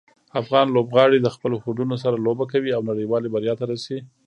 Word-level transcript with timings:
افغان 0.41 0.65
لوبغاړي 0.75 1.19
د 1.21 1.27
خپلو 1.35 1.55
هوډونو 1.63 1.95
سره 2.03 2.23
لوبه 2.25 2.45
کوي 2.53 2.71
او 2.73 2.81
نړیوالې 2.89 3.27
بریا 3.33 3.53
ته 3.59 3.65
رسي. 3.71 3.97